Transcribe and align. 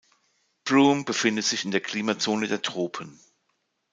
Broome 0.65 1.03
befindet 1.03 1.45
sich 1.45 1.63
in 1.63 1.69
der 1.69 1.79
Klimazone 1.81 2.47
der 2.47 2.63
Tropen. 2.63 3.19